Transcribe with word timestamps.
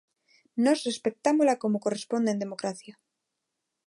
Nós 0.65 0.79
respectámola 0.89 1.59
como 1.61 1.83
corresponde 1.85 2.29
en 2.31 2.41
democracia. 2.43 2.93